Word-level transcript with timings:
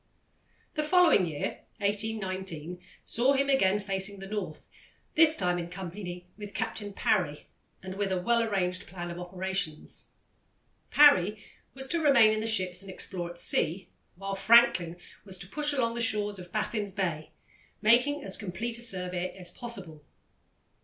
The 0.73 0.83
following 0.83 1.27
year, 1.27 1.59
1819, 1.77 2.81
saw 3.05 3.33
him 3.33 3.49
again 3.49 3.77
facing 3.79 4.17
the 4.17 4.25
North, 4.25 4.67
this 5.13 5.35
time 5.35 5.59
in 5.59 5.69
company 5.69 6.25
with 6.39 6.55
Captain 6.55 6.91
Parry, 6.91 7.45
and 7.83 7.93
with 7.93 8.11
a 8.11 8.19
well 8.19 8.41
arranged 8.41 8.87
plan 8.87 9.11
of 9.11 9.19
operations. 9.19 10.07
Parry 10.89 11.43
was 11.75 11.85
to 11.89 12.01
remain 12.01 12.31
in 12.33 12.39
the 12.39 12.47
ships 12.47 12.81
and 12.81 12.89
explore 12.89 13.29
at 13.29 13.37
sea, 13.37 13.89
while 14.15 14.33
Franklin 14.33 14.97
was 15.23 15.37
to 15.37 15.47
push 15.47 15.71
along 15.71 15.93
the 15.93 16.01
shores 16.01 16.39
of 16.39 16.51
Baffin's 16.51 16.93
Bay, 16.93 17.29
making 17.83 18.23
as 18.23 18.37
complete 18.37 18.79
a 18.79 18.81
survey 18.81 19.37
as 19.37 19.51
possible. 19.51 20.03